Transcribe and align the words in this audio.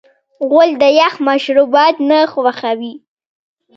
غول 0.47 0.69
د 0.81 0.83
یخ 0.99 1.13
مشروبات 1.27 1.95
نه 2.09 2.19
خوښوي. 2.31 2.93